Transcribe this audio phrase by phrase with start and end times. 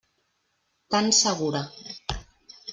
[0.91, 1.63] Tan segura.